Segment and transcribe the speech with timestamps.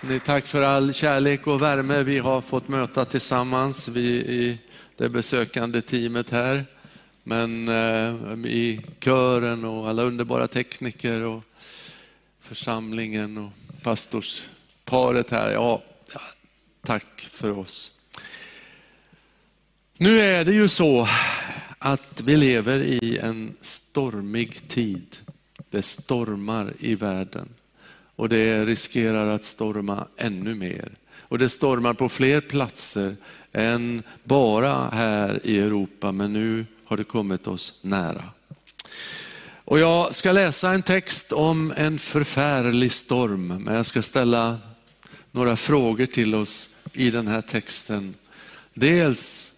[0.00, 4.58] Ni, tack för all kärlek och värme vi har fått möta tillsammans, vi i
[4.96, 6.66] det besökande teamet här.
[7.22, 11.42] Men eh, i kören och alla underbara tekniker och
[12.40, 13.50] församlingen och
[13.82, 15.50] pastorsparet här.
[15.50, 15.82] Ja,
[16.86, 17.92] tack för oss.
[19.96, 21.08] Nu är det ju så
[21.78, 25.16] att vi lever i en stormig tid.
[25.70, 27.48] Det stormar i världen
[28.18, 30.92] och det riskerar att storma ännu mer.
[31.18, 33.16] Och det stormar på fler platser
[33.52, 38.24] än bara här i Europa, men nu har det kommit oss nära.
[39.64, 44.58] Och jag ska läsa en text om en förfärlig storm, men jag ska ställa
[45.30, 48.14] några frågor till oss i den här texten.
[48.74, 49.52] Dels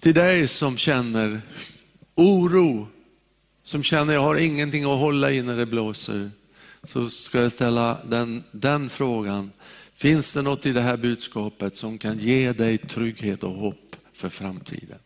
[0.00, 1.42] till dig som känner
[2.14, 2.88] oro,
[3.62, 6.30] som känner jag har ingenting att hålla i när det blåser
[6.84, 9.50] så ska jag ställa den, den frågan.
[9.94, 14.28] Finns det något i det här budskapet som kan ge dig trygghet och hopp för
[14.28, 14.98] framtiden?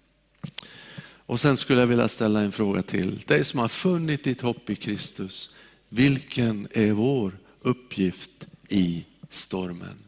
[1.27, 4.71] Och sen skulle jag vilja ställa en fråga till dig som har funnit ditt hopp
[4.71, 5.55] i Kristus.
[5.89, 9.99] Vilken är vår uppgift i stormen?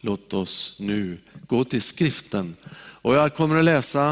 [0.00, 2.56] Låt oss nu gå till skriften.
[2.74, 4.10] Och jag kommer att läsa,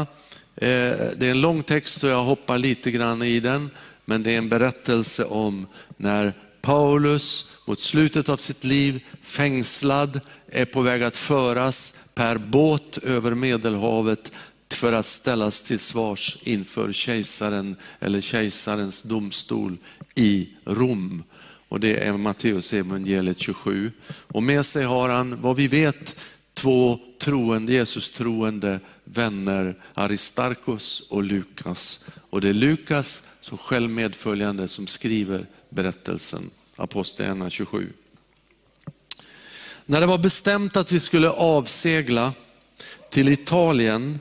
[0.55, 3.69] eh, det är en lång text så jag hoppar lite grann i den,
[4.05, 10.65] men det är en berättelse om när Paulus mot slutet av sitt liv fängslad, är
[10.65, 14.31] på väg att föras per båt över Medelhavet
[14.73, 19.77] för att ställas till svars inför kejsaren eller kejsarens domstol
[20.15, 21.23] i Rom.
[21.69, 23.91] Och Det är Matteus evangeliet 27.
[24.07, 26.15] Och med sig har han, vad vi vet,
[26.53, 32.05] två troende, Jesus troende vänner, Aristarkos och Lukas.
[32.29, 37.93] Och det är Lukas som själv medföljande som skriver berättelsen, Apostlagärningarna 27.
[39.85, 42.33] När det var bestämt att vi skulle avsegla
[43.09, 44.19] till Italien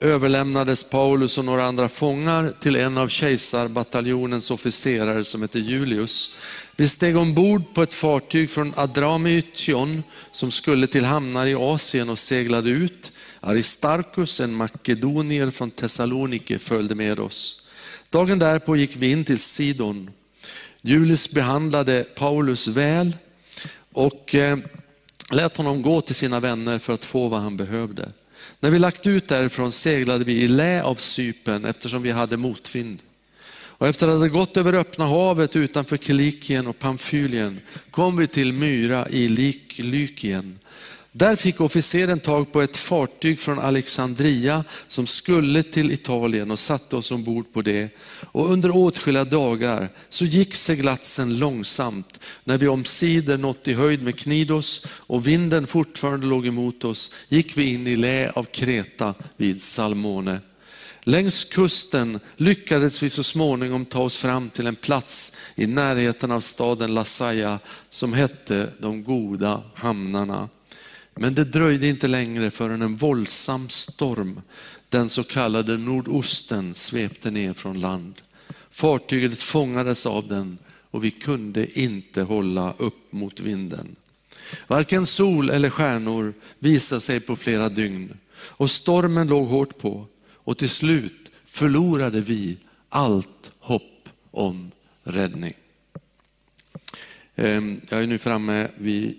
[0.00, 6.34] överlämnades Paulus och några andra fångar till en av kejsarbataljonens officerare som hette Julius.
[6.76, 10.02] Vi steg ombord på ett fartyg från Adramytion
[10.32, 13.12] som skulle till hamnar i Asien och seglade ut.
[13.40, 17.62] Aristarchus, en makedonier från Thessalonike, följde med oss.
[18.10, 20.10] Dagen därpå gick vi in till Sidon.
[20.80, 23.16] Julius behandlade Paulus väl
[23.92, 24.58] och eh,
[25.30, 28.12] lät honom gå till sina vänner för att få vad han behövde.
[28.60, 32.98] När vi lagt ut därifrån seglade vi i lä av Sypen eftersom vi hade motvind.
[33.78, 37.60] Och efter att ha gått över öppna havet utanför Kilikien och Pamfylien
[37.90, 39.28] kom vi till Myra i
[39.78, 40.58] Lykien.
[41.18, 46.96] Där fick officeren tag på ett fartyg från Alexandria som skulle till Italien och satte
[46.96, 47.88] oss ombord på det.
[48.32, 54.18] Och under åtskilliga dagar så gick seglatsen långsamt när vi omsider nått i höjd med
[54.18, 59.62] Knidos och vinden fortfarande låg emot oss gick vi in i lä av Kreta vid
[59.62, 60.40] Salmone.
[61.00, 66.40] Längs kusten lyckades vi så småningom ta oss fram till en plats i närheten av
[66.40, 70.48] staden Lasaya som hette de goda hamnarna.
[71.18, 74.40] Men det dröjde inte längre förrän en våldsam storm,
[74.88, 78.22] den så kallade nordosten, svepte ner från land.
[78.70, 80.58] Fartyget fångades av den
[80.90, 83.96] och vi kunde inte hålla upp mot vinden.
[84.66, 90.58] Varken sol eller stjärnor visade sig på flera dygn och stormen låg hårt på och
[90.58, 92.56] till slut förlorade vi
[92.88, 94.70] allt hopp om
[95.02, 95.54] räddning.
[97.36, 99.18] Ehm, jag är nu framme vid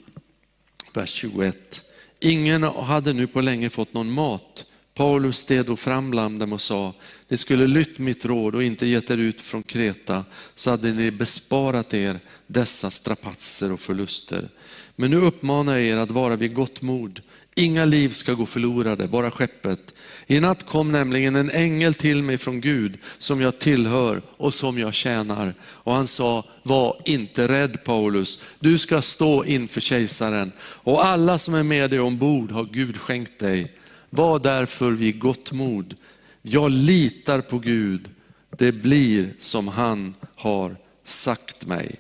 [0.93, 1.86] vers 21.
[2.19, 4.66] Ingen hade nu på länge fått någon mat.
[4.94, 6.94] Paulus steg då fram bland dem och sa,
[7.28, 10.25] ni skulle lytt mitt råd och inte gett er ut från Kreta,
[10.56, 14.50] så hade ni besparat er dessa strapatser och förluster.
[14.95, 17.22] Men nu uppmanar jag er att vara vid gott mod.
[17.56, 19.94] Inga liv ska gå förlorade, bara skeppet.
[20.29, 24.79] I natt kom nämligen en ängel till mig från Gud som jag tillhör och som
[24.79, 25.53] jag tjänar.
[25.61, 31.53] Och han sa, var inte rädd Paulus, du ska stå inför kejsaren och alla som
[31.53, 33.74] är med dig ombord har Gud skänkt dig.
[34.09, 35.95] Var därför vid gott mod.
[36.41, 38.09] Jag litar på Gud,
[38.57, 41.95] det blir som han har sagt mig.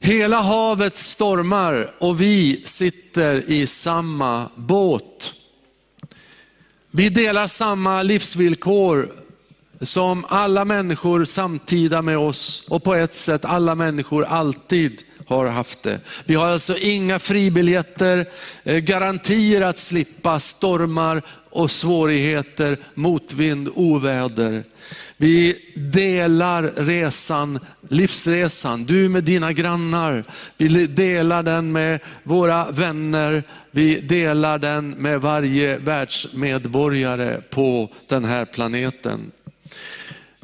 [0.00, 5.34] Hela havet stormar och vi sitter i samma båt.
[6.90, 9.12] Vi delar samma livsvillkor
[9.80, 15.82] som alla människor samtida med oss och på ett sätt alla människor alltid har haft
[15.82, 16.00] det.
[16.24, 18.26] Vi har alltså inga fribiljetter,
[18.64, 24.62] eh, garantier att slippa stormar, och svårigheter, motvind, oväder.
[25.16, 27.58] Vi delar resan,
[27.88, 30.24] livsresan, du med dina grannar.
[30.56, 33.42] Vi delar den med våra vänner.
[33.70, 39.32] Vi delar den med varje världsmedborgare på den här planeten.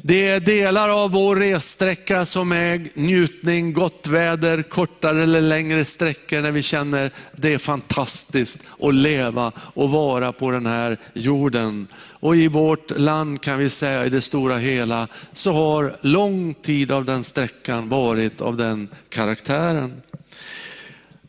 [0.07, 6.41] Det är delar av vår ressträcka som är njutning, gott väder, kortare eller längre sträckor
[6.41, 11.87] när vi känner det är fantastiskt att leva och vara på den här jorden.
[12.19, 16.91] Och i vårt land kan vi säga i det stora hela så har lång tid
[16.91, 20.01] av den sträckan varit av den karaktären.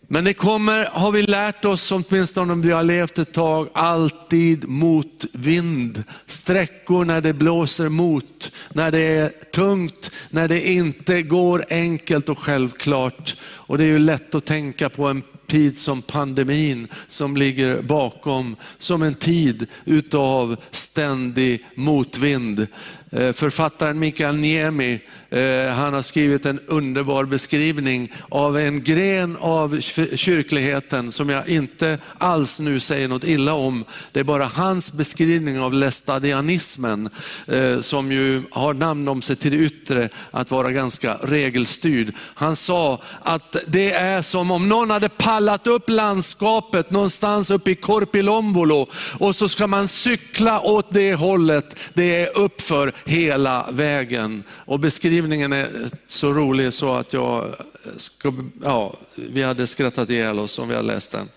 [0.08, 4.68] Men det kommer, har vi lärt oss, åtminstone om vi har levt ett tag, alltid
[4.68, 6.04] motvind.
[6.26, 12.38] Sträckor när det blåser mot, när det är tungt, när det inte går enkelt och
[12.38, 13.36] självklart.
[13.42, 18.56] Och det är ju lätt att tänka på en tid som pandemin som ligger bakom,
[18.78, 22.66] som en tid utav ständig motvind.
[23.10, 25.00] Eh, författaren Mikael Niemi
[25.30, 29.80] eh, han har skrivit en underbar beskrivning av en gren av
[30.14, 33.84] kyrkligheten som jag inte alls nu säger något illa om.
[34.12, 37.10] Det är bara hans beskrivning av lästadianismen
[37.46, 42.14] eh, som ju har namn om sig till det yttre att vara ganska regelstyrd.
[42.18, 47.74] Han sa att det är som om någon hade pallat upp landskapet någonstans uppe i
[47.74, 48.88] Korpilombolo
[49.18, 51.76] och så ska man cykla åt det hållet.
[51.94, 54.42] Det är uppför hela vägen.
[54.50, 57.54] Och beskrivningen är så rolig så att jag
[57.96, 61.28] ska, ja, vi hade skrattat ihjäl oss om vi hade läst den.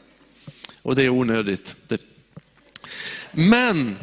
[0.82, 1.76] Och det är onödigt.
[3.32, 3.96] Men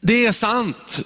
[0.00, 1.00] det är sant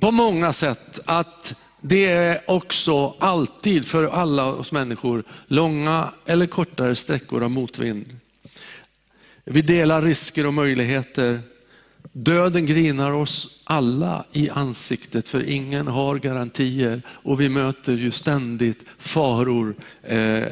[0.00, 6.96] på många sätt att det är också alltid för alla oss människor långa eller kortare
[6.96, 8.16] sträckor av motvind.
[9.44, 11.40] Vi delar risker och möjligheter.
[12.12, 18.84] Döden grinar oss alla i ansiktet för ingen har garantier och vi möter ju ständigt
[18.98, 20.42] faror eh,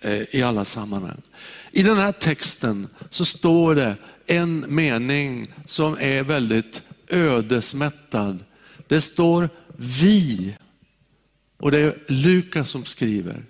[0.00, 1.22] eh, i alla sammanhang.
[1.70, 3.96] I den här texten så står det
[4.26, 8.38] en mening som är väldigt ödesmättad.
[8.88, 10.56] Det står vi
[11.58, 13.44] och det är Lukas som skriver.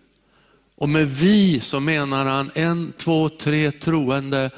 [0.76, 4.50] Och med vi så menar han en, två, tre troende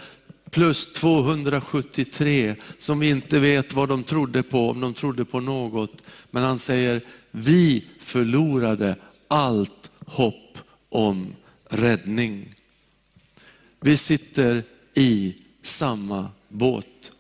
[0.51, 6.03] plus 273 som inte vet vad de trodde på, om de trodde på något.
[6.31, 7.01] Men han säger,
[7.31, 8.97] vi förlorade
[9.29, 10.59] allt hopp
[10.89, 11.35] om
[11.71, 12.55] räddning.
[13.81, 14.63] Vi sitter
[14.95, 17.13] i samma båt.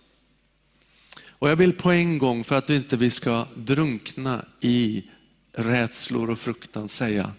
[1.39, 5.05] Och Jag vill på en gång, för att inte vi ska drunkna i
[5.53, 7.33] rädslor och fruktan, säga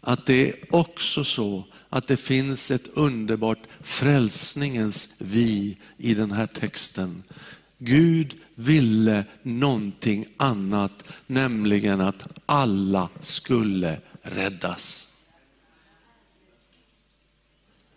[0.00, 6.46] att det är också så att det finns ett underbart frälsningens vi i den här
[6.46, 7.22] texten.
[7.78, 15.10] Gud ville någonting annat, nämligen att alla skulle räddas.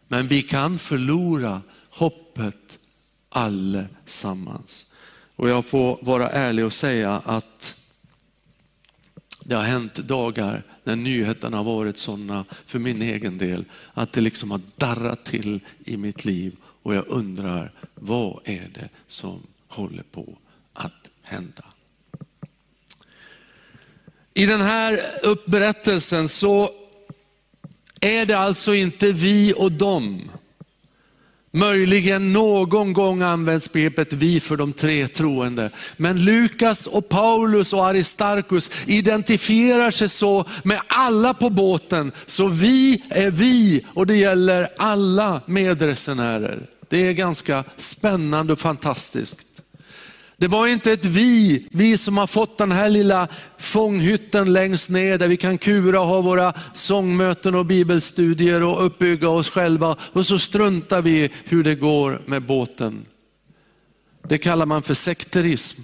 [0.08, 2.80] Men vi kan förlora hoppet
[3.30, 4.94] allesammans.
[5.36, 7.82] Och jag får vara ärlig och säga att
[9.48, 14.22] det har hänt dagar när nyheterna har varit sådana för min egen del att det
[14.22, 20.04] liksom har darrat till i mitt liv och jag undrar vad är det som håller
[20.04, 20.38] på
[20.74, 21.64] att hända?
[24.34, 26.70] I den här uppberättelsen så
[28.02, 30.32] är det alltså inte vi och dem
[31.56, 35.70] Möjligen någon gång används begreppet vi för de tre troende.
[35.98, 42.12] Men Lukas och Paulus och Aristarkus identifierar sig så med alla på båten.
[42.26, 46.68] Så vi är vi och det gäller alla medresenärer.
[46.90, 49.45] Det är ganska spännande och fantastiskt.
[50.38, 53.27] Det var inte ett vi, vi som har fått den här lilla
[53.58, 59.30] fånghytten längst ner där vi kan kura och ha våra sångmöten och bibelstudier och uppbygga
[59.30, 63.06] oss själva och så struntar vi hur det går med båten.
[64.27, 65.82] Det kallar man för sekterism.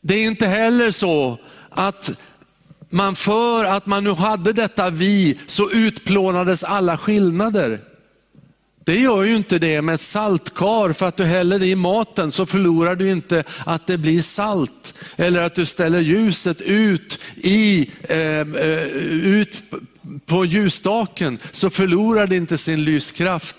[0.00, 1.38] Det är inte heller så
[1.70, 2.10] att
[2.90, 7.80] man för att man nu hade detta vi så utplånades alla skillnader.
[8.84, 12.32] Det gör ju inte det med ett saltkar för att du häller det i maten
[12.32, 14.94] så förlorar du inte att det blir salt.
[15.16, 19.62] Eller att du ställer ljuset ut, i, ehm, eh, ut
[20.26, 23.56] på ljusstaken så förlorar det inte sin lyskraft.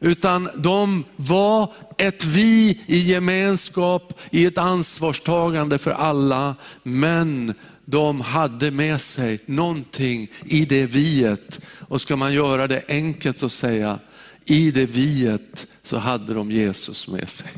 [0.00, 6.54] Utan de var ett vi i gemenskap, i ett ansvarstagande för alla.
[6.82, 7.54] Men
[7.84, 11.60] de hade med sig någonting i det viet.
[11.88, 13.98] Och ska man göra det enkelt så säga,
[14.46, 17.50] i det viet så hade de Jesus med sig.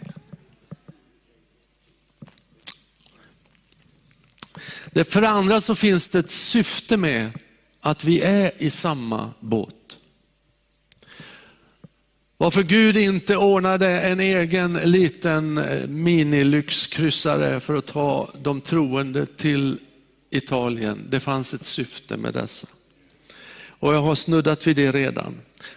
[4.91, 7.31] Det för andra så finns det ett syfte med
[7.81, 9.75] att vi är i samma båt.
[12.37, 19.79] Varför Gud inte ordnade en egen liten eh, minilyxkryssare för att ta de troende till
[20.31, 22.69] Italien, det fanns ett syfte med dessa.
[23.69, 25.35] Och jag har snuddat vid det redan.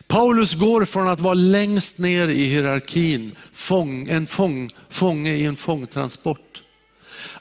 [0.07, 5.55] Paulus går från att vara längst ner i hierarkin, fång, en fång, fånge i en
[5.55, 6.63] fångtransport.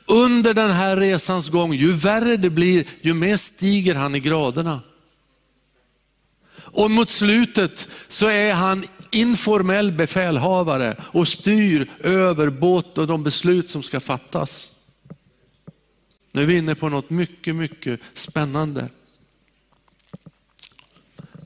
[0.07, 4.81] Under den här resans gång, ju värre det blir, ju mer stiger han i graderna.
[6.57, 13.69] Och mot slutet så är han informell befälhavare och styr över båt och de beslut
[13.69, 14.73] som ska fattas.
[16.33, 18.89] Nu är vi inne på något mycket, mycket spännande.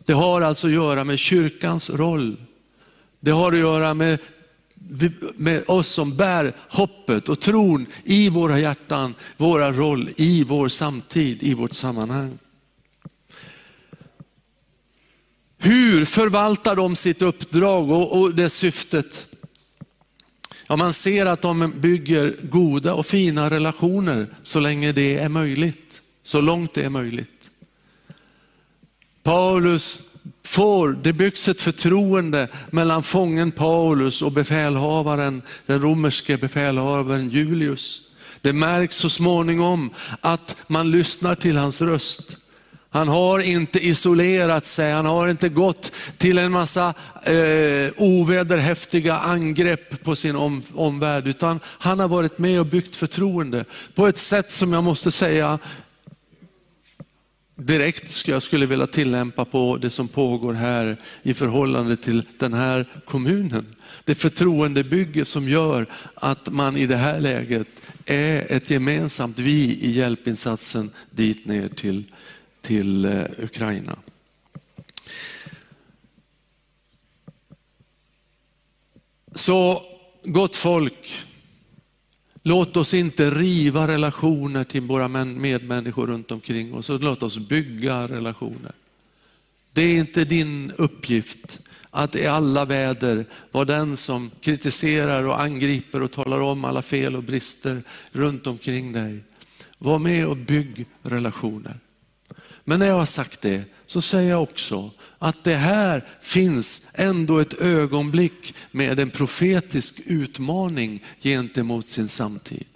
[0.05, 2.37] Det har alltså att göra med kyrkans roll.
[3.21, 4.19] Det har att göra med,
[5.37, 11.43] med oss som bär hoppet och tron i våra hjärtan, våra roll i vår samtid,
[11.43, 12.39] i vårt sammanhang.
[15.59, 19.27] Hur förvaltar de sitt uppdrag och, och det syftet?
[20.67, 26.01] Ja, man ser att de bygger goda och fina relationer så länge det är möjligt.
[26.23, 27.34] Så långt det är möjligt.
[29.25, 30.03] Paulus
[30.45, 38.01] får, det byggs ett förtroende mellan fången Paulus och befälhavaren, den romerske befälhavaren Julius.
[38.41, 39.91] Det märks så småningom
[40.21, 42.37] att man lyssnar till hans röst.
[42.91, 50.05] Han har inte isolerat sig, han har inte gått till en massa eh, ovederhäftiga angrepp
[50.05, 53.65] på sin om, omvärld, utan han har varit med och byggt förtroende
[53.95, 55.59] på ett sätt som jag måste säga
[57.57, 62.55] direkt skulle jag skulle vilja tillämpa på det som pågår här i förhållande till den
[62.55, 63.75] här kommunen.
[64.05, 67.69] Det förtroendebygge som gör att man i det här läget
[68.07, 72.05] är ett gemensamt vi i hjälpinsatsen dit ner till
[72.65, 73.99] till eh, Ukraina.
[79.35, 79.83] Så
[80.25, 81.27] gott folk,
[82.45, 88.73] låt oss inte riva relationer till våra medmänniskor runt omkring oss, låt oss bygga relationer.
[89.73, 91.61] Det är inte din uppgift
[91.91, 97.17] att i alla väder vara den som kritiserar och angriper och talar om alla fel
[97.17, 97.83] och brister
[98.13, 99.25] runt omkring dig.
[99.79, 101.79] Var med och bygg relationer.
[102.65, 107.39] Men när jag har sagt det så säger jag också att det här finns ändå
[107.39, 112.67] ett ögonblick med en profetisk utmaning gentemot sin samtid.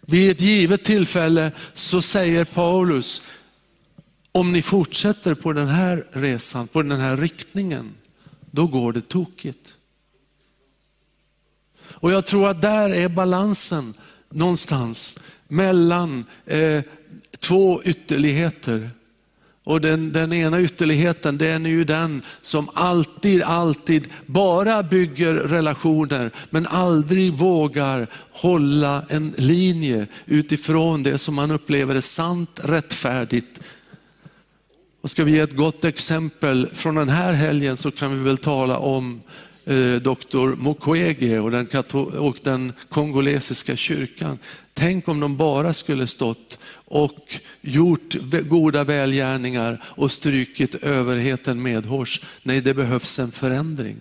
[0.00, 3.22] Vid ett givet tillfälle så säger Paulus,
[4.32, 7.94] om ni fortsätter på den här resan, på den här riktningen,
[8.50, 9.74] då går det tokigt.
[11.82, 13.94] Och jag tror att där är balansen
[14.30, 16.82] någonstans mellan eh,
[17.40, 18.90] två ytterligheter.
[19.66, 26.30] Och den, den ena ytterligheten den är ju den som alltid, alltid bara bygger relationer
[26.50, 33.60] men aldrig vågar hålla en linje utifrån det som man upplever är sant, rättfärdigt.
[35.00, 38.38] Och ska vi ge ett gott exempel från den här helgen så kan vi väl
[38.38, 39.22] tala om
[39.64, 41.68] eh, doktor Mukwege och den,
[42.18, 44.38] och den kongolesiska kyrkan.
[44.78, 48.14] Tänk om de bara skulle stått och gjort
[48.48, 52.20] goda välgärningar och strykit överheten medhårs.
[52.42, 53.96] Nej, det behövs en förändring.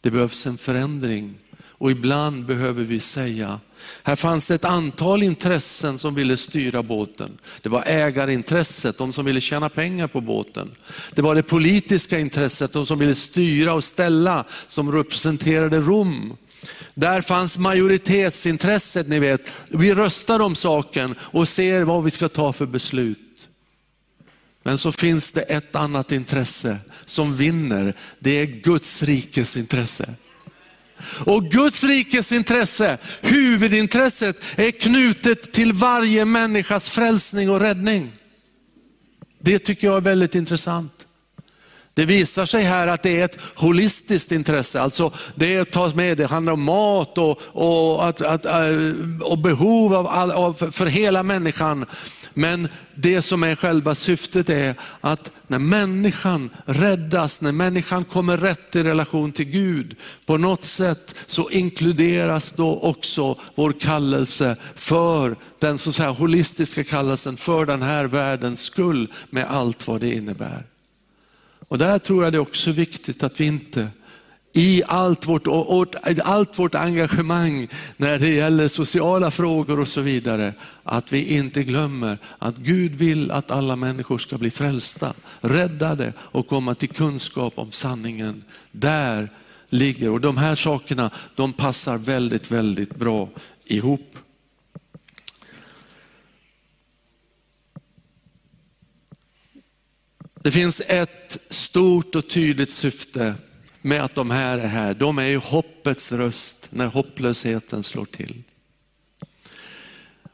[0.00, 1.34] Det behövs en förändring.
[1.78, 3.60] Och ibland behöver vi säga,
[4.02, 7.30] här fanns det ett antal intressen som ville styra båten.
[7.62, 10.70] Det var ägarintresset, de som ville tjäna pengar på båten.
[11.14, 16.36] Det var det politiska intresset, de som ville styra och ställa, som representerade Rom.
[16.98, 19.40] Där fanns majoritetsintresset, ni vet.
[19.68, 23.48] Vi röstar om saken och ser vad vi ska ta för beslut.
[24.62, 27.96] Men så finns det ett annat intresse som vinner.
[28.18, 30.14] Det är Guds rikes intresse.
[31.24, 38.12] Och Guds rikes intresse, huvudintresset, är knutet till varje människas frälsning och räddning.
[39.38, 40.95] Det tycker jag är väldigt intressant.
[41.96, 46.26] Det visar sig här att det är ett holistiskt intresse, alltså det tas med, det
[46.26, 51.86] handlar om mat och, och, att, att, eh, och behov av, av, för hela människan.
[52.34, 58.76] Men det som är själva syftet är att när människan räddas, när människan kommer rätt
[58.76, 65.78] i relation till Gud, på något sätt så inkluderas då också vår kallelse för den
[65.78, 70.75] så att säga, holistiska kallelsen för den här världens skull med allt vad det innebär.
[71.68, 73.88] Och där tror jag det är också viktigt att vi inte
[74.52, 75.46] i allt vårt,
[76.24, 82.18] allt vårt engagemang när det gäller sociala frågor och så vidare, att vi inte glömmer
[82.38, 87.72] att Gud vill att alla människor ska bli frälsta, räddade och komma till kunskap om
[87.72, 88.44] sanningen.
[88.72, 89.28] Där
[89.68, 93.28] ligger, och de här sakerna de passar väldigt, väldigt bra
[93.64, 94.18] ihop.
[100.46, 103.34] Det finns ett stort och tydligt syfte
[103.82, 104.94] med att de här är här.
[104.94, 108.42] De är ju hoppets röst när hopplösheten slår till.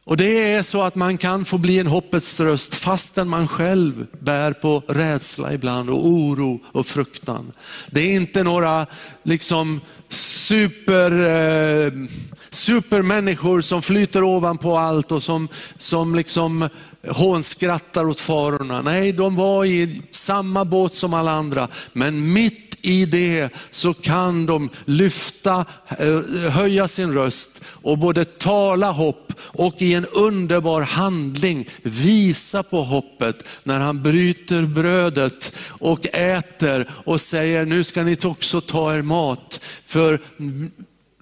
[0.05, 4.07] Och Det är så att man kan få bli en hoppets röst fastän man själv
[4.21, 7.53] bär på rädsla ibland och oro och fruktan.
[7.91, 8.87] Det är inte några
[9.23, 11.93] liksom super, eh,
[12.51, 16.69] supermänniskor som flyter ovanpå allt och som, som liksom
[17.09, 18.83] hånskrattar åt farorna.
[18.83, 24.47] Nej, de var i samma båt som alla andra, men mitt i det så kan
[24.47, 25.65] de lyfta,
[25.99, 32.85] eh, höja sin röst och både tala hopp och i en underbar handling visa på
[32.85, 39.03] hoppet när han bryter brödet och äter och säger nu ska ni också ta er
[39.03, 39.61] mat.
[39.87, 40.21] För,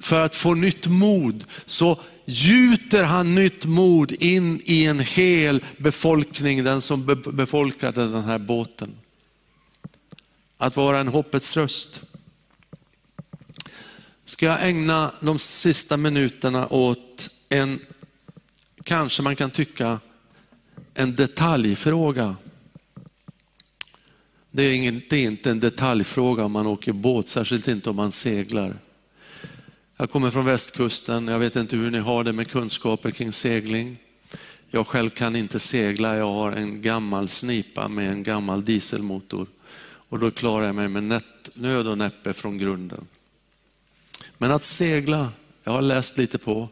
[0.00, 6.64] för att få nytt mod så gjuter han nytt mod in i en hel befolkning,
[6.64, 8.94] den som befolkade den här båten
[10.58, 12.02] att vara en hoppets röst.
[14.24, 17.80] Ska jag ägna de sista minuterna åt en,
[18.82, 20.00] kanske man kan tycka,
[20.94, 22.36] en detaljfråga.
[24.50, 27.96] Det är, ingen, det är inte en detaljfråga om man åker båt, särskilt inte om
[27.96, 28.76] man seglar.
[30.00, 33.96] Jag kommer från västkusten, jag vet inte hur ni har det med kunskaper kring segling.
[34.70, 39.46] Jag själv kan inte segla, jag har en gammal snipa med en gammal dieselmotor
[39.82, 41.22] och då klarar jag mig med
[41.54, 43.06] nöd och näppe från grunden.
[44.38, 45.32] Men att segla,
[45.64, 46.68] jag har läst lite på,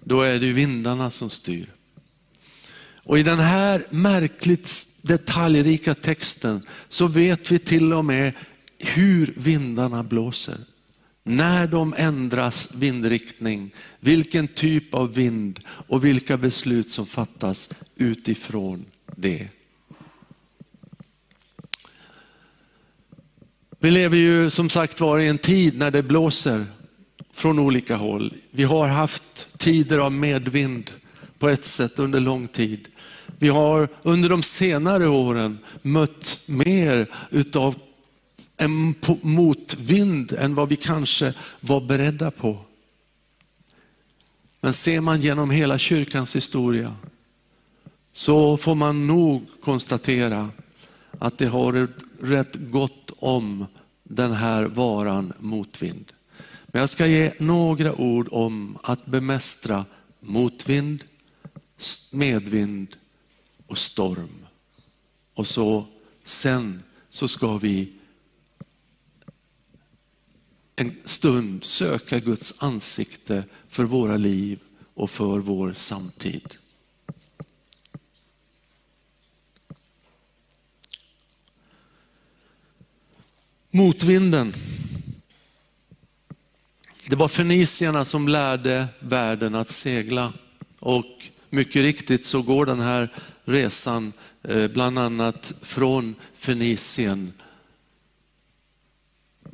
[0.00, 1.72] då är det vindarna som styr.
[2.94, 8.32] Och i den här märkligt detaljrika texten så vet vi till och med
[8.78, 10.58] hur vindarna blåser.
[11.28, 18.84] När de ändras vindriktning, vilken typ av vind och vilka beslut som fattas utifrån
[19.16, 19.48] det.
[23.78, 26.66] Vi lever ju som sagt var i en tid när det blåser
[27.32, 28.34] från olika håll.
[28.50, 30.90] Vi har haft tider av medvind
[31.38, 32.88] på ett sätt under lång tid.
[33.38, 37.74] Vi har under de senare åren mött mer utav
[38.56, 42.58] en motvind än vad vi kanske var beredda på.
[44.60, 46.94] Men ser man genom hela kyrkans historia
[48.12, 50.50] så får man nog konstatera
[51.18, 51.88] att det har
[52.20, 53.66] rätt gott om
[54.02, 56.12] den här varan motvind.
[56.66, 59.84] Men jag ska ge några ord om att bemästra
[60.20, 61.04] motvind,
[62.10, 62.96] medvind
[63.66, 64.46] och storm.
[65.34, 65.86] Och så
[66.24, 67.92] sen så ska vi
[70.76, 74.58] en stund söka Guds ansikte för våra liv
[74.94, 76.56] och för vår samtid.
[83.70, 84.52] Motvinden.
[87.08, 90.32] Det var fenicierna som lärde världen att segla
[90.80, 93.12] och mycket riktigt så går den här
[93.44, 94.12] resan
[94.42, 97.32] eh, bland annat från Fenicien,
[99.44, 99.50] eh,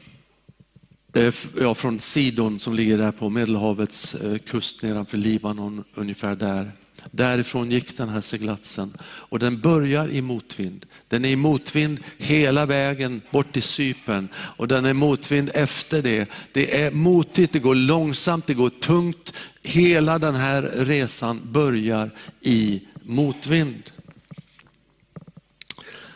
[1.15, 6.73] Eh, ja, från Sidon som ligger där på Medelhavets eh, kust nedanför Libanon, ungefär där.
[7.11, 10.87] Därifrån gick den här seglatsen och den börjar i motvind.
[11.09, 16.29] Den är i motvind hela vägen bort till Sypen och den är motvind efter det.
[16.53, 19.33] Det är motigt, det går långsamt, det går tungt.
[19.63, 23.83] Hela den här resan börjar i motvind.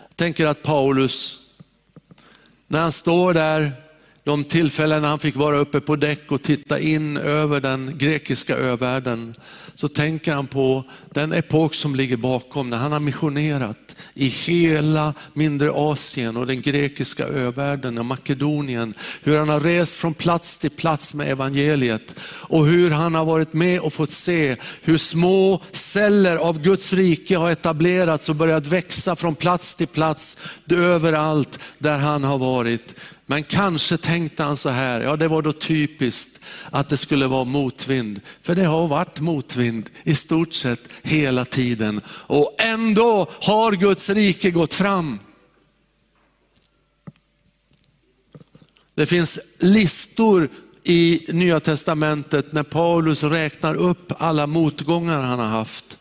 [0.09, 1.38] Jag tänker att Paulus,
[2.68, 3.86] när han står där,
[4.26, 9.34] de tillfällen han fick vara uppe på däck och titta in över den grekiska övärlden,
[9.74, 15.14] så tänker han på den epok som ligger bakom, när han har missionerat i hela
[15.32, 18.94] mindre Asien och den grekiska övärlden och Makedonien.
[19.22, 23.52] Hur han har rest från plats till plats med evangeliet och hur han har varit
[23.52, 29.16] med och fått se hur små celler av Guds rike har etablerats och börjat växa
[29.16, 30.36] från plats till plats
[30.70, 32.94] överallt där han har varit.
[33.26, 37.44] Men kanske tänkte han så här, ja det var då typiskt att det skulle vara
[37.44, 38.20] motvind.
[38.42, 42.00] För det har varit motvind i stort sett hela tiden.
[42.08, 45.18] Och ändå har Guds rike gått fram.
[48.94, 50.48] Det finns listor
[50.82, 55.98] i Nya Testamentet när Paulus räknar upp alla motgångar han har haft.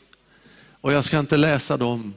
[0.82, 2.14] Och jag ska inte läsa dem,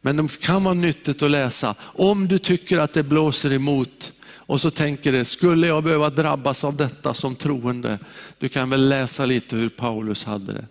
[0.00, 1.74] men de kan vara nyttigt att läsa.
[1.80, 4.12] Om du tycker att det blåser emot
[4.50, 7.98] och så tänker du, skulle jag behöva drabbas av detta som troende?
[8.38, 10.66] Du kan väl läsa lite hur Paulus hade det.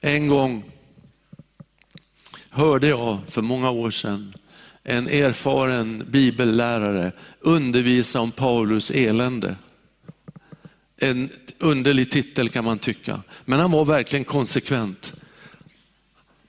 [0.00, 0.64] En gång
[2.50, 4.34] hörde jag för många år sedan
[4.82, 9.56] en erfaren bibellärare undervisa om Paulus elände.
[10.96, 15.15] En underlig titel kan man tycka, men han var verkligen konsekvent.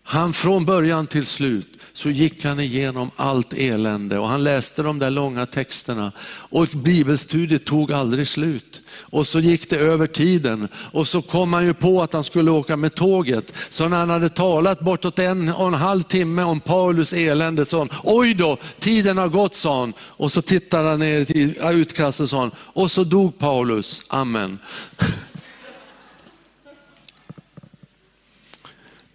[0.09, 4.99] Han från början till slut så gick han igenom allt elände och han läste de
[4.99, 8.81] där långa texterna och bibelstudiet tog aldrig slut.
[8.99, 12.51] Och så gick det över tiden och så kom han ju på att han skulle
[12.51, 13.53] åka med tåget.
[13.69, 17.77] Så när han hade talat bortåt en och en halv timme om Paulus elände sa
[17.77, 19.93] han, oj då, tiden har gått sa han.
[19.99, 24.59] Och så tittade han ner i utkastet sa han, och så dog Paulus, amen.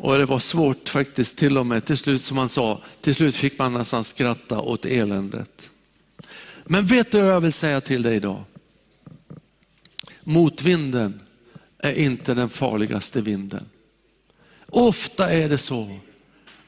[0.02, 3.36] Och det var svårt faktiskt till och med till slut som han sa, till slut
[3.36, 5.70] fick man nästan skratta åt eländet.
[6.64, 8.44] Men vet du vad jag vill säga till dig idag?
[10.22, 11.20] Motvinden
[11.78, 13.68] är inte den farligaste vinden.
[14.68, 15.98] Ofta är det så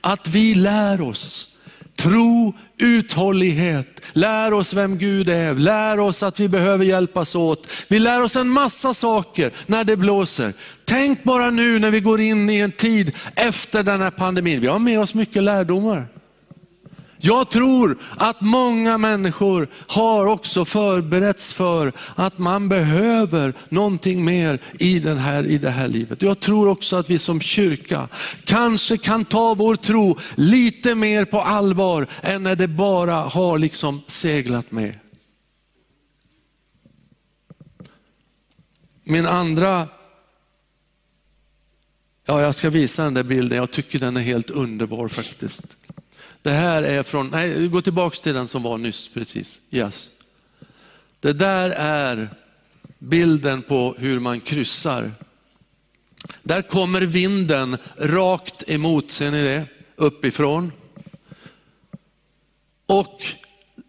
[0.00, 1.53] att vi lär oss
[1.96, 7.66] tro, uthållighet, lär oss vem Gud är, lär oss att vi behöver hjälpas åt.
[7.88, 10.52] Vi lär oss en massa saker när det blåser.
[10.84, 14.60] Tänk bara nu när vi går in i en tid efter den här pandemin.
[14.60, 16.06] Vi har med oss mycket lärdomar.
[17.18, 24.98] Jag tror att många människor har också förberetts för att man behöver någonting mer i,
[24.98, 26.22] den här, i det här livet.
[26.22, 28.08] Jag tror också att vi som kyrka
[28.44, 34.02] kanske kan ta vår tro lite mer på allvar än när det bara har liksom
[34.06, 34.94] seglat med.
[39.04, 39.88] Min andra,
[42.26, 45.76] ja jag ska visa den där bilden, jag tycker den är helt underbar faktiskt.
[46.44, 49.60] Det här är från, nej gå tillbaka till den som var nyss precis.
[49.70, 50.08] Yes.
[51.20, 52.30] Det där är
[52.98, 55.12] bilden på hur man kryssar.
[56.42, 59.66] Där kommer vinden rakt emot, ser ni det?
[59.96, 60.72] Uppifrån.
[62.86, 63.22] Och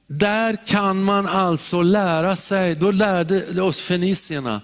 [0.08, 4.62] där kan man alltså lära sig, då lärde oss fenicierna,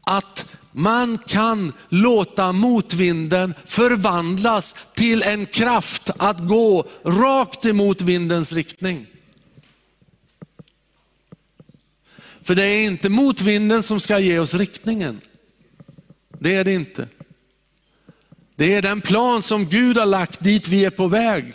[0.00, 9.06] att man kan låta motvinden förvandlas till en kraft att gå rakt emot vindens riktning.
[12.42, 15.20] För det är inte motvinden som ska ge oss riktningen.
[16.38, 17.08] Det är det inte.
[18.56, 21.54] Det är den plan som Gud har lagt dit vi är på väg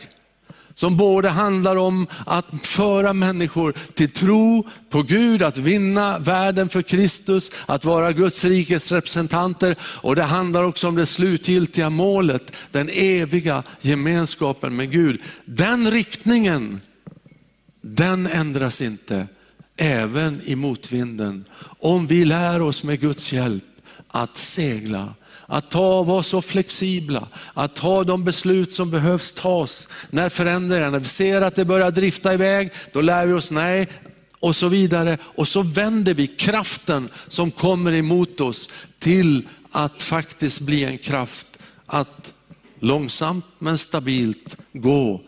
[0.80, 6.82] som både handlar om att föra människor till tro på Gud, att vinna världen för
[6.82, 9.76] Kristus, att vara Guds rikes representanter.
[9.82, 15.22] Och det handlar också om det slutgiltiga målet, den eviga gemenskapen med Gud.
[15.46, 16.82] Den riktningen,
[17.82, 19.28] den ändras inte,
[19.78, 21.46] även i motvinden.
[21.80, 23.64] Om vi lär oss med Guds hjälp
[24.08, 25.14] att segla
[25.50, 31.00] att ta vara så flexibla, att ta de beslut som behövs tas när förändringar, när
[31.00, 33.88] vi ser att det börjar drifta iväg, då lär vi oss nej
[34.40, 35.18] och så vidare.
[35.22, 41.48] Och så vänder vi kraften som kommer emot oss till att faktiskt bli en kraft
[41.86, 42.34] att
[42.80, 45.22] långsamt men stabilt gå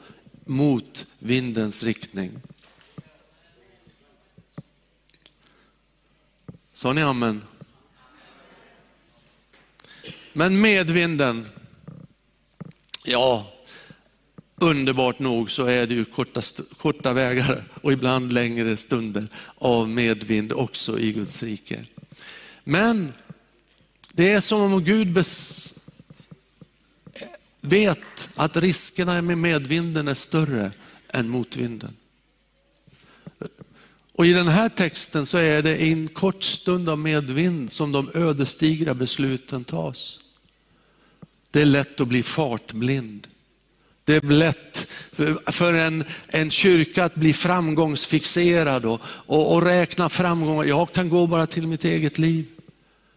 [0.45, 2.32] mot vindens riktning.
[6.73, 7.41] Sa ni amen?
[10.33, 11.45] Men medvinden,
[13.05, 13.53] ja,
[14.55, 16.41] underbart nog så är det ju korta,
[16.77, 21.85] korta vägar och ibland längre stunder av medvind också i Guds rike.
[22.63, 23.13] Men
[24.13, 25.73] det är som om Gud bes...
[27.61, 30.71] vet att riskerna med medvinden är större
[31.09, 31.95] än motvinden.
[34.19, 38.10] Och I den här texten så är det en kort stund av medvind som de
[38.13, 40.19] ödesdigra besluten tas.
[41.51, 43.27] Det är lätt att bli fartblind.
[44.03, 44.88] Det är lätt
[45.45, 50.63] för en, en kyrka att bli framgångsfixerad och, och, och räkna framgångar.
[50.63, 52.45] Jag kan gå bara till mitt eget liv.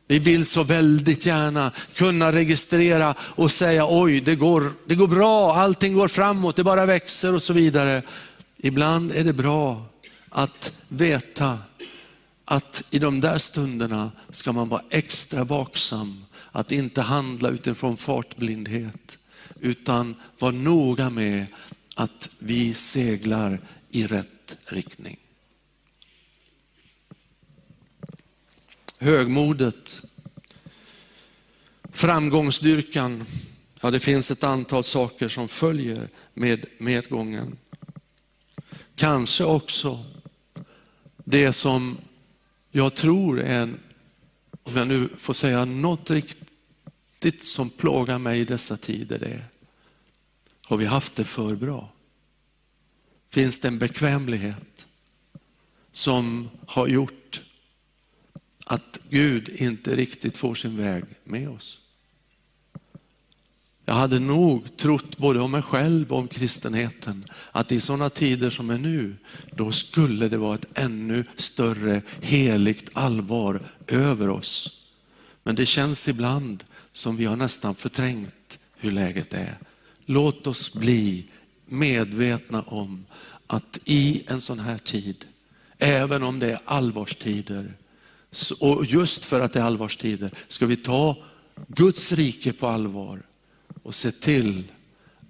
[0.06, 5.54] Vi vill så väldigt gärna kunna registrera och säga oj, det går, det går bra,
[5.54, 8.02] allting går framåt, det bara växer och så vidare.
[8.56, 9.91] Ibland är det bra
[10.32, 11.58] att veta
[12.44, 19.18] att i de där stunderna ska man vara extra vaksam att inte handla utifrån fartblindhet,
[19.60, 21.46] utan vara noga med
[21.94, 25.18] att vi seglar i rätt riktning.
[29.02, 30.02] högmodet,
[31.92, 33.24] framgångsdyrkan.
[33.80, 37.56] Ja, det finns ett antal saker som följer med medgången.
[38.94, 40.04] Kanske också
[41.24, 41.98] det som
[42.70, 43.74] jag tror är,
[44.62, 49.48] om jag nu får säga något riktigt som plågar mig i dessa tider, det är,
[50.64, 51.92] har vi haft det för bra?
[53.30, 54.86] Finns det en bekvämlighet
[55.92, 57.42] som har gjort
[58.66, 61.81] att Gud inte riktigt får sin väg med oss?
[63.92, 68.50] Jag hade nog trott både om mig själv och om kristenheten att i sådana tider
[68.50, 69.16] som är nu,
[69.56, 74.80] då skulle det vara ett ännu större heligt allvar över oss.
[75.42, 79.58] Men det känns ibland som vi har nästan förträngt hur läget är.
[80.06, 81.26] Låt oss bli
[81.66, 83.04] medvetna om
[83.46, 85.24] att i en sån här tid,
[85.78, 87.74] även om det är allvarstider,
[88.60, 91.24] och just för att det är allvarstider, ska vi ta
[91.68, 93.22] Guds rike på allvar
[93.82, 94.72] och se till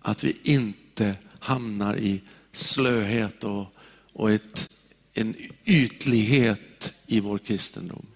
[0.00, 2.20] att vi inte hamnar i
[2.52, 3.66] slöhet och,
[4.12, 4.70] och ett,
[5.14, 5.34] en
[5.64, 8.06] ytlighet i vår kristendom.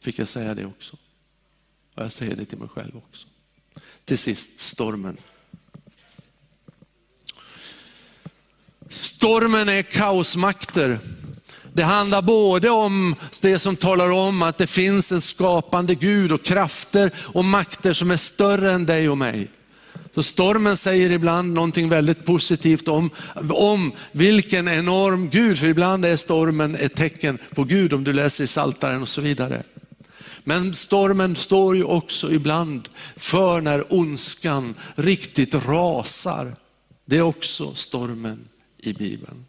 [0.00, 0.96] Fick jag säga det också?
[1.94, 3.28] Och jag säger det till mig själv också.
[4.04, 5.16] Till sist, stormen.
[8.88, 10.98] Stormen är kaosmakter.
[11.72, 16.42] Det handlar både om det som talar om att det finns en skapande Gud och
[16.42, 19.48] krafter och makter som är större än dig och mig.
[20.14, 23.10] Så stormen säger ibland någonting väldigt positivt om,
[23.50, 28.44] om vilken enorm Gud, för ibland är stormen ett tecken på Gud om du läser
[28.44, 29.62] i Saltaren och så vidare.
[30.44, 36.56] Men stormen står ju också ibland för när ondskan riktigt rasar.
[37.04, 39.44] Det är också stormen i Bibeln.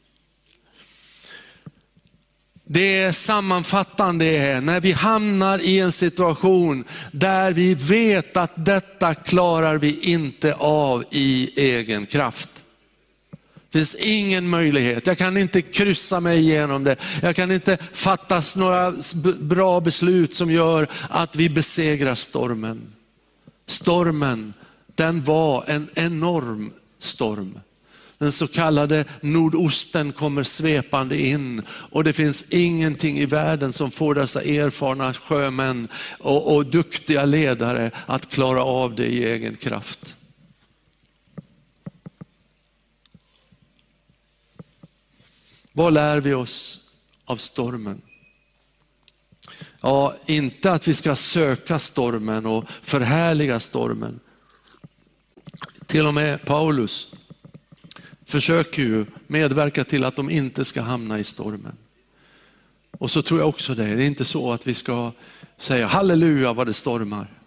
[2.73, 9.77] Det sammanfattande är när vi hamnar i en situation där vi vet att detta klarar
[9.77, 12.49] vi inte av i egen kraft.
[13.69, 16.95] Det finns ingen möjlighet, jag kan inte kryssa mig igenom det.
[17.21, 18.93] Jag kan inte fatta några
[19.39, 22.93] bra beslut som gör att vi besegrar stormen.
[23.65, 24.53] Stormen,
[24.95, 27.59] den var en enorm storm.
[28.21, 34.15] Den så kallade nordosten kommer svepande in och det finns ingenting i världen som får
[34.15, 35.87] dessa erfarna sjömän
[36.19, 40.15] och, och duktiga ledare att klara av det i egen kraft.
[45.71, 46.89] Vad lär vi oss
[47.25, 48.01] av stormen?
[49.81, 54.19] Ja, inte att vi ska söka stormen och förhärliga stormen.
[55.85, 57.07] Till och med Paulus
[58.31, 61.77] försöker ju medverka till att de inte ska hamna i stormen.
[62.91, 65.11] Och så tror jag också det, det är inte så att vi ska
[65.57, 67.37] säga halleluja vad det stormar.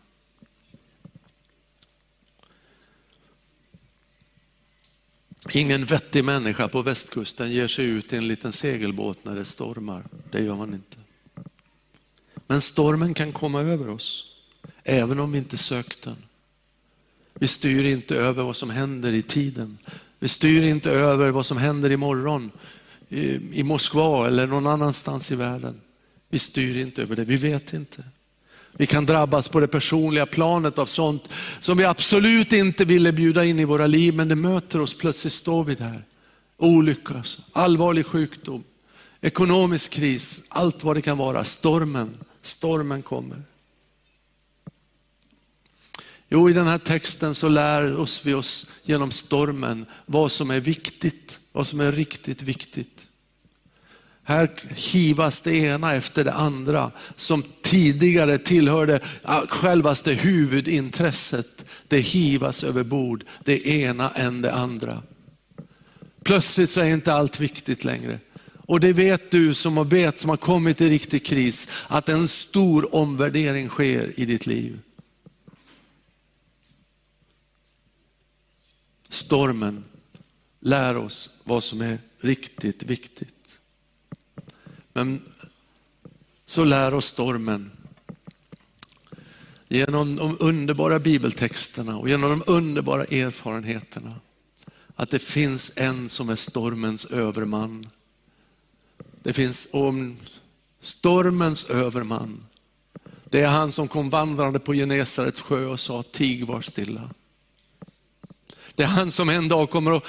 [5.52, 10.04] Ingen vettig människa på västkusten ger sig ut i en liten segelbåt när det stormar.
[10.30, 10.96] Det gör man inte.
[12.46, 14.24] Men stormen kan komma över oss,
[14.82, 16.16] även om vi inte sökt den.
[17.34, 19.78] Vi styr inte över vad som händer i tiden.
[20.18, 22.50] Vi styr inte över vad som händer imorgon
[23.52, 25.80] i, Moskva eller någon annanstans i världen.
[26.28, 28.04] Vi styr inte över det, vi vet inte.
[28.72, 31.28] Vi kan drabbas på det personliga planet av sånt
[31.60, 35.32] som vi absolut inte ville bjuda in i våra liv, men det möter oss, plötsligt
[35.32, 36.04] står vi där.
[36.56, 37.42] Olycka, alltså.
[37.52, 38.64] allvarlig sjukdom,
[39.20, 41.44] ekonomisk kris, allt vad det kan vara.
[41.44, 43.42] Stormen, stormen kommer.
[46.34, 50.60] Jo, i den här texten så lär oss vi oss genom stormen vad som är
[50.60, 53.06] viktigt, vad som är riktigt viktigt.
[54.22, 59.00] Här hivas det ena efter det andra som tidigare tillhörde
[59.48, 61.64] självaste huvudintresset.
[61.88, 65.02] Det hivas över bord, det ena än det andra.
[66.24, 68.18] Plötsligt så är inte allt viktigt längre.
[68.66, 72.28] Och det vet du som har, vet, som har kommit i riktig kris, att en
[72.28, 74.78] stor omvärdering sker i ditt liv.
[79.14, 79.84] Stormen
[80.60, 83.60] lär oss vad som är riktigt viktigt.
[84.92, 85.22] Men
[86.44, 87.70] så lär oss stormen
[89.68, 94.14] genom de underbara bibeltexterna och genom de underbara erfarenheterna
[94.96, 97.88] att det finns en som är stormens överman.
[99.22, 100.16] Det finns om
[100.80, 102.46] stormens överman.
[103.24, 107.10] Det är han som kom vandrande på Genesarets sjö och sa, tig var stilla.
[108.74, 110.04] Det är han som en dag kommer att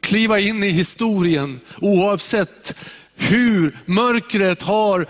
[0.00, 2.74] kliva in i historien oavsett
[3.14, 5.06] hur mörkret har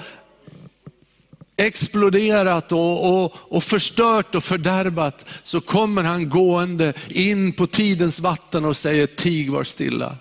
[1.57, 8.64] exploderat och, och, och förstört och fördärvat, så kommer han gående in på tidens vatten
[8.64, 10.16] och säger, tig var stilla.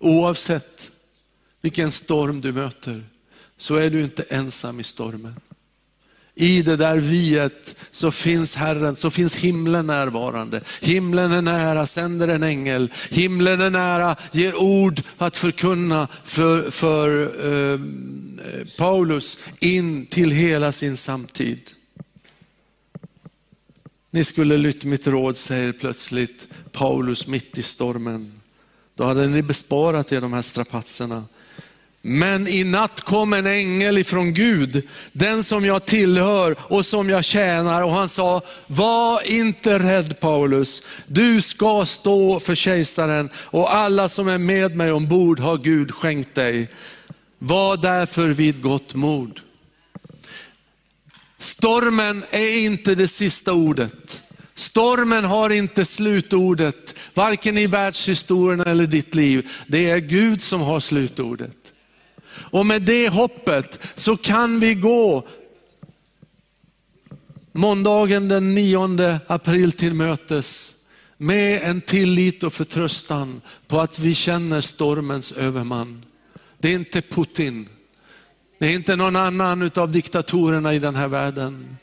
[0.00, 0.90] Oavsett
[1.60, 3.04] vilken storm du möter,
[3.56, 5.34] så är du inte ensam i stormen.
[6.40, 10.60] I det där viet så finns Herren, så finns himlen närvarande.
[10.80, 12.92] Himlen är nära, sänder en ängel.
[13.10, 20.72] Himlen är nära, ger ord att förkunna för, för ehm, eh, Paulus in till hela
[20.72, 21.60] sin samtid.
[24.10, 28.40] Ni skulle lytt mitt råd, säger plötsligt Paulus mitt i stormen.
[28.94, 31.24] Då hade ni besparat er de här strapatserna.
[32.08, 37.24] Men i natt kom en ängel ifrån Gud, den som jag tillhör och som jag
[37.24, 37.82] tjänar.
[37.82, 44.28] Och han sa, var inte rädd Paulus, du ska stå för kejsaren och alla som
[44.28, 46.70] är med mig ombord har Gud skänkt dig.
[47.38, 49.40] Var därför vid gott mod.
[51.38, 54.22] Stormen är inte det sista ordet.
[54.54, 59.48] Stormen har inte slutordet, varken i världshistorien eller ditt liv.
[59.66, 61.67] Det är Gud som har slutordet.
[62.50, 65.28] Och med det hoppet så kan vi gå
[67.52, 70.74] måndagen den 9 april till mötes
[71.16, 76.04] med en tillit och förtröstan på att vi känner stormens överman.
[76.58, 77.68] Det är inte Putin,
[78.58, 81.76] det är inte någon annan av diktatorerna i den här världen.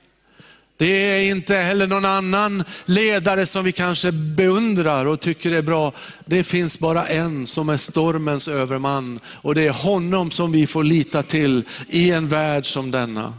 [0.78, 5.94] Det är inte heller någon annan ledare som vi kanske beundrar och tycker är bra.
[6.26, 10.84] Det finns bara en som är stormens överman och det är honom som vi får
[10.84, 13.34] lita till i en värld som denna.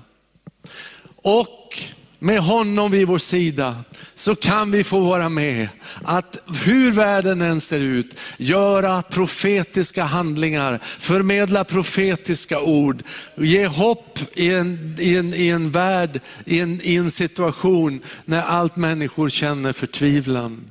[1.16, 1.78] Och
[2.18, 5.68] med honom vid vår sida så kan vi få vara med
[6.04, 13.02] att hur världen än ser ut, göra profetiska handlingar, förmedla profetiska ord,
[13.36, 18.42] ge hopp i en, i en, i en värld, i en, i en situation när
[18.42, 20.70] allt människor känner förtvivlan.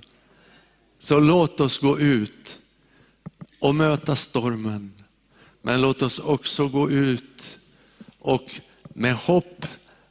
[0.99, 2.59] Så låt oss gå ut
[3.59, 4.91] och möta stormen.
[5.61, 7.57] Men låt oss också gå ut
[8.19, 8.51] och
[8.93, 9.65] med hopp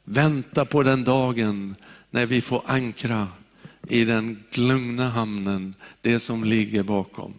[0.05, 1.75] vänta på den dagen
[2.09, 3.27] när vi får ankra
[3.89, 7.33] i den lugna hamnen, det som ligger bakom.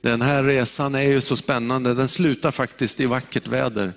[0.00, 3.92] Den här resan är ju så spännande, den slutar faktiskt i vackert väder.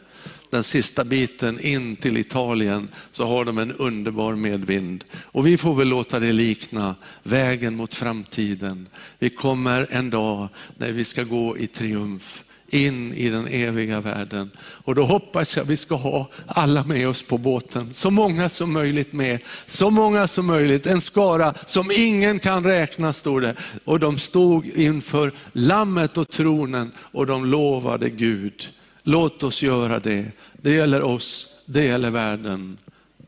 [0.49, 5.03] Den sista biten in till Italien så har de en underbar medvind.
[5.13, 8.89] Och vi får väl låta det likna vägen mot framtiden.
[9.19, 14.51] Vi kommer en dag när vi ska gå i triumf in i den eviga världen.
[14.59, 17.93] Och då hoppas jag vi ska ha alla med oss på båten.
[17.93, 19.39] Så många som möjligt med.
[19.65, 20.87] Så många som möjligt.
[20.87, 23.55] En skara som ingen kan räkna stod det.
[23.85, 28.67] Och de stod inför lammet och tronen och de lovade Gud.
[29.03, 30.31] Låt oss göra det.
[30.53, 32.77] Det gäller oss, det gäller världen.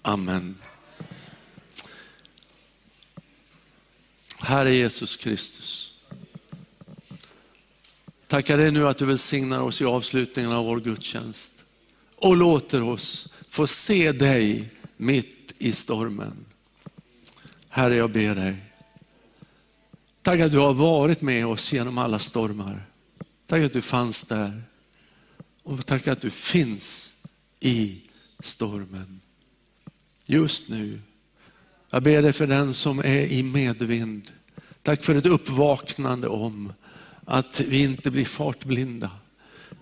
[0.02, 0.56] Amen.
[4.42, 5.89] Herre Jesus Kristus.
[8.30, 11.64] Tackar dig nu att du välsignar oss i avslutningen av vår gudstjänst
[12.16, 16.46] och låter oss få se dig mitt i stormen.
[17.70, 18.56] Herre, jag ber dig.
[20.22, 22.86] Tack att du har varit med oss genom alla stormar.
[23.48, 24.64] Tack att du fanns där.
[25.64, 27.16] Och tack att du finns
[27.60, 28.02] i
[28.40, 29.22] stormen.
[30.26, 31.02] Just nu.
[31.90, 34.32] Jag ber dig för den som är i medvind.
[34.82, 36.74] Tack för ett uppvaknande om
[37.30, 39.12] att vi inte blir fartblinda.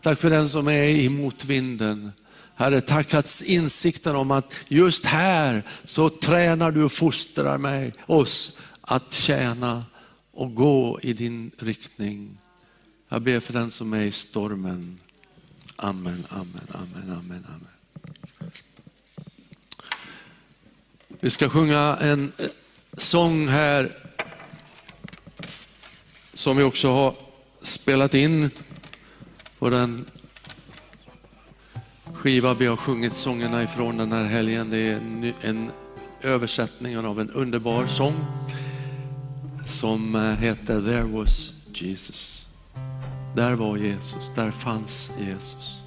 [0.01, 2.11] Tack för den som är i motvinden.
[2.55, 8.57] Herre, tack att insikten om att just här så tränar du och fostrar mig, oss
[8.81, 9.85] att tjäna
[10.31, 12.37] och gå i din riktning.
[13.09, 14.99] Jag ber för den som är i stormen.
[15.75, 18.51] Amen, amen, amen, amen, amen.
[21.19, 22.45] Vi ska sjunga en eh,
[22.97, 23.97] sång här
[26.33, 27.26] som vi också har
[27.67, 28.49] spelat in
[29.59, 30.05] på den
[32.13, 34.69] skiva vi har sjungit sångerna ifrån den här helgen.
[34.69, 35.01] Det är
[35.41, 35.71] en,
[36.21, 38.25] översättning av en underbar sång
[39.67, 42.47] som eh, heter There was Jesus.
[43.35, 45.77] Där var Jesus, där fanns Jesus.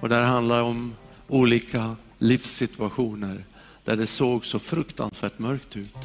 [0.00, 0.94] Och där handlar om
[1.28, 3.44] olika livssituationer
[3.84, 5.96] där det såg så fruktansvärt mörkt ut.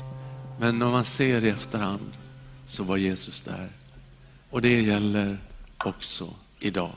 [0.59, 2.11] Men när man ser i efterhand
[2.65, 3.76] så var Jesus där.
[4.49, 5.37] Och det gäller
[5.77, 6.91] också idag.